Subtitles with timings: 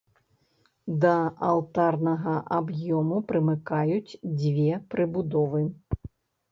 [1.03, 1.11] Да
[1.49, 5.63] алтарнага аб'ёму прымыкаюць две прыбудовы.